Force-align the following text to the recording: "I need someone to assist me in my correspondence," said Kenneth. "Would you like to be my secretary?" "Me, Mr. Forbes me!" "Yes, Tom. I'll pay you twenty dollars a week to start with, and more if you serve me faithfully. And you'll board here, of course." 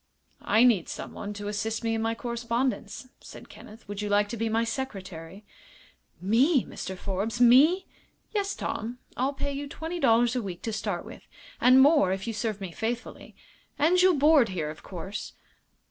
"I 0.41 0.63
need 0.63 0.89
someone 0.89 1.31
to 1.33 1.47
assist 1.47 1.83
me 1.83 1.93
in 1.93 2.01
my 2.01 2.15
correspondence," 2.15 3.09
said 3.19 3.49
Kenneth. 3.49 3.87
"Would 3.87 4.01
you 4.01 4.09
like 4.09 4.29
to 4.29 4.35
be 4.37 4.49
my 4.49 4.63
secretary?" 4.63 5.45
"Me, 6.19 6.65
Mr. 6.65 6.97
Forbes 6.97 7.39
me!" 7.39 7.85
"Yes, 8.33 8.55
Tom. 8.55 8.97
I'll 9.15 9.33
pay 9.33 9.53
you 9.53 9.67
twenty 9.67 9.99
dollars 9.99 10.35
a 10.35 10.41
week 10.41 10.63
to 10.63 10.73
start 10.73 11.05
with, 11.05 11.27
and 11.61 11.83
more 11.83 12.11
if 12.11 12.25
you 12.25 12.33
serve 12.33 12.59
me 12.59 12.71
faithfully. 12.71 13.35
And 13.77 14.01
you'll 14.01 14.15
board 14.17 14.49
here, 14.49 14.71
of 14.71 14.81
course." 14.81 15.33